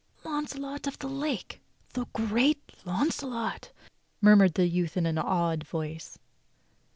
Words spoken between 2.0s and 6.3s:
great Launcelot!" murmured the youth in awed voice.